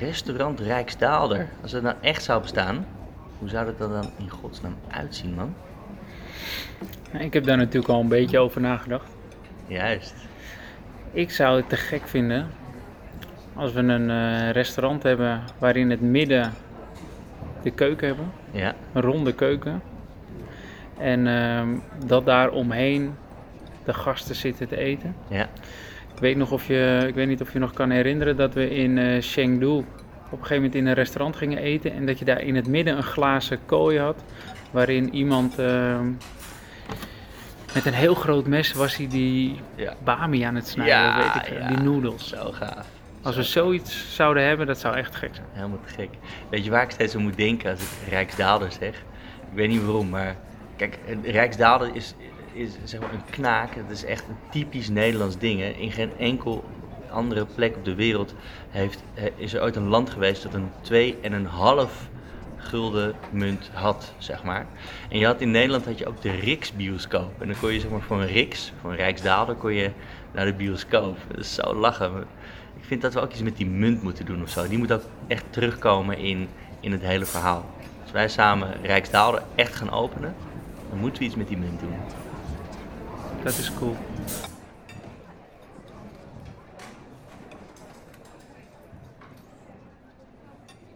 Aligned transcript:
restaurant 0.00 0.60
Rijksdaalder. 0.60 1.48
Als 1.62 1.72
het 1.72 1.82
nou 1.82 1.94
echt 2.00 2.22
zou 2.22 2.40
bestaan, 2.42 2.86
hoe 3.38 3.48
zou 3.48 3.64
dat 3.66 3.80
er 3.80 3.88
dan 3.94 4.10
in 4.18 4.30
godsnaam 4.30 4.74
uitzien, 4.90 5.34
man? 5.34 5.54
Ik 7.18 7.32
heb 7.32 7.44
daar 7.44 7.56
natuurlijk 7.56 7.92
al 7.92 8.00
een 8.00 8.08
beetje 8.08 8.38
over 8.38 8.60
nagedacht. 8.60 9.10
Juist. 9.66 10.14
Ik 11.12 11.30
zou 11.30 11.56
het 11.56 11.68
te 11.68 11.76
gek 11.76 12.08
vinden 12.08 12.46
als 13.54 13.72
we 13.72 13.80
een 13.80 14.10
eh, 14.10 14.50
restaurant 14.50 15.02
hebben 15.02 15.42
waarin 15.58 15.90
het 15.90 16.00
midden 16.00 16.52
de 17.62 17.70
keuken 17.70 18.06
hebben. 18.06 18.32
Ja, 18.50 18.74
Een 18.92 19.02
ronde 19.02 19.34
keuken. 19.34 19.82
En 20.98 21.26
ehm, 21.26 21.68
dat 22.06 22.24
daar 22.26 22.50
omheen 22.50 23.14
de 23.84 23.94
gasten 23.94 24.34
zitten 24.34 24.68
te 24.68 24.76
eten. 24.76 25.14
ja. 25.28 25.48
Ik 26.14 26.26
weet, 26.26 26.36
nog 26.36 26.52
of 26.52 26.66
je, 26.66 27.04
ik 27.08 27.14
weet 27.14 27.26
niet 27.26 27.40
of 27.40 27.52
je 27.52 27.58
nog 27.58 27.72
kan 27.72 27.90
herinneren 27.90 28.36
dat 28.36 28.54
we 28.54 28.70
in 28.70 28.98
eh 28.98 29.22
Chengdu 29.22 29.84
op 30.30 30.38
een 30.38 30.46
gegeven 30.46 30.56
moment 30.56 30.74
in 30.74 30.86
een 30.86 30.94
restaurant 30.94 31.36
gingen 31.36 31.58
eten. 31.58 31.92
En 31.92 32.06
dat 32.06 32.18
je 32.18 32.24
daar 32.24 32.40
in 32.40 32.54
het 32.56 32.66
midden 32.66 32.96
een 32.96 33.02
glazen 33.02 33.58
kooi 33.66 33.98
had. 33.98 34.22
Waarin 34.70 35.14
iemand 35.14 35.58
ehm, 35.58 36.06
met 37.74 37.86
een 37.86 37.92
heel 37.92 38.14
groot 38.14 38.46
mes 38.46 38.72
was 38.72 38.96
hij 38.96 39.08
die 39.08 39.60
Ja. 39.74 39.94
bami 40.04 40.42
aan 40.42 40.54
het 40.54 40.68
snijden. 40.68 40.94
Ja, 40.96 41.16
weet 41.16 41.46
ik, 41.48 41.58
ja. 41.58 41.68
Die 41.68 41.76
noedels. 41.76 42.28
Zo 42.28 42.52
gaaf. 42.52 42.86
Als 43.22 43.36
we 43.36 43.42
zoiets 43.42 44.14
zouden 44.14 44.44
hebben, 44.46 44.66
dat 44.66 44.78
zou 44.80 44.96
echt 44.96 45.14
gek 45.16 45.34
zijn. 45.34 45.46
Helemaal 45.52 45.78
te 45.86 45.92
gek. 45.94 46.08
Weet 46.48 46.64
je 46.64 46.70
waar 46.70 46.82
ik 46.82 46.90
steeds 46.90 47.14
aan 47.14 47.22
moet 47.22 47.36
denken 47.36 47.70
als 47.70 47.80
ik 47.80 48.08
Rijksdaalder 48.08 48.72
zeg? 48.72 48.94
Ik 49.50 49.56
weet 49.56 49.68
niet 49.68 49.82
waarom, 49.84 50.08
maar 50.08 50.36
kijk, 50.76 50.98
een 51.06 51.22
Rijksdaalder 51.24 51.90
is, 51.92 52.14
is 52.52 52.70
zeg 52.84 53.00
maar 53.00 53.12
een 53.12 53.24
knaak. 53.30 53.74
Het 53.74 53.90
is 53.90 54.04
echt 54.04 54.24
een 54.28 54.36
typisch 54.50 54.88
Nederlands 54.88 55.38
ding. 55.38 55.60
Hè. 55.60 55.66
In 55.68 55.92
geen 55.92 56.10
enkel 56.18 56.64
andere 57.10 57.46
plek 57.54 57.76
op 57.76 57.84
de 57.84 57.94
wereld 57.94 58.34
heeft, 58.70 59.02
eh, 59.14 59.24
is 59.36 59.54
er 59.54 59.62
ooit 59.62 59.76
een 59.76 59.88
land 59.88 60.10
geweest 60.10 60.42
dat 60.42 60.54
een 60.54 60.70
2,5 60.80 62.08
gulden 62.56 63.14
munt 63.30 63.70
had, 63.72 64.12
zeg 64.18 64.42
maar. 64.42 64.66
En 65.08 65.18
je 65.18 65.26
had 65.26 65.40
in 65.40 65.50
Nederland 65.50 65.84
had 65.84 65.98
je 65.98 66.06
ook 66.06 66.22
de 66.22 66.30
Riksbioscoop. 66.30 67.40
En 67.40 67.46
dan 67.46 67.56
kon 67.60 67.72
je 67.72 67.80
zeg 67.80 67.90
maar 67.90 68.00
voor 68.00 68.20
een 68.20 68.26
Riks, 68.26 68.72
voor 68.80 68.90
een 68.90 68.96
Rijksdaalder, 68.96 69.54
kon 69.54 69.72
je 69.72 69.90
naar 70.32 70.44
de 70.44 70.54
bioscoop. 70.54 71.16
Dat 71.28 71.38
is 71.38 71.54
zo 71.54 71.74
lachen. 71.74 72.24
Ik 72.76 72.84
vind 72.84 73.02
dat 73.02 73.14
we 73.14 73.20
ook 73.20 73.32
iets 73.32 73.42
met 73.42 73.56
die 73.56 73.66
munt 73.66 74.02
moeten 74.02 74.26
doen 74.26 74.42
of 74.42 74.50
zo. 74.50 74.68
Die 74.68 74.78
moet 74.78 74.92
ook 74.92 75.04
echt 75.26 75.44
terugkomen 75.50 76.18
in, 76.18 76.48
in 76.80 76.92
het 76.92 77.02
hele 77.02 77.24
verhaal. 77.24 77.64
Als 78.02 78.12
wij 78.12 78.28
samen 78.28 78.82
Rijksdaalder 78.82 79.42
echt 79.54 79.74
gaan 79.74 79.90
openen, 79.90 80.34
dan 80.90 80.98
moeten 80.98 81.18
we 81.18 81.24
iets 81.24 81.36
met 81.36 81.48
die 81.48 81.58
munt 81.58 81.80
doen. 81.80 81.94
Dat 83.42 83.58
is 83.58 83.72
cool. 83.74 83.96